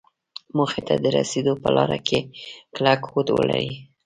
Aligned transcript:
موخې 0.55 0.81
ته 0.87 0.95
د 1.03 1.05
رسېدو 1.17 1.53
په 1.63 1.69
لاره 1.75 1.99
کې 2.07 2.19
کلک 2.75 2.99
هوډ 3.09 3.27
ولري. 3.37 3.71